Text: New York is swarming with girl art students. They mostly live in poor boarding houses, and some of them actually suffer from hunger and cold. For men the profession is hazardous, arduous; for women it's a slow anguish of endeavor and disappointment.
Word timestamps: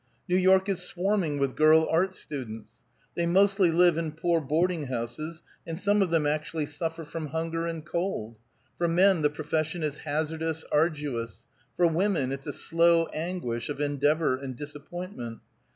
New 0.27 0.35
York 0.35 0.67
is 0.67 0.81
swarming 0.81 1.37
with 1.37 1.55
girl 1.55 1.87
art 1.87 2.15
students. 2.15 2.71
They 3.13 3.27
mostly 3.27 3.69
live 3.69 3.99
in 3.99 4.13
poor 4.13 4.41
boarding 4.41 4.87
houses, 4.87 5.43
and 5.67 5.79
some 5.79 6.01
of 6.01 6.09
them 6.09 6.25
actually 6.25 6.65
suffer 6.65 7.03
from 7.03 7.27
hunger 7.27 7.67
and 7.67 7.85
cold. 7.85 8.39
For 8.79 8.87
men 8.87 9.21
the 9.21 9.29
profession 9.29 9.83
is 9.83 9.99
hazardous, 9.99 10.63
arduous; 10.71 11.43
for 11.77 11.85
women 11.85 12.31
it's 12.31 12.47
a 12.47 12.51
slow 12.51 13.05
anguish 13.13 13.69
of 13.69 13.79
endeavor 13.79 14.35
and 14.37 14.55
disappointment. 14.55 15.37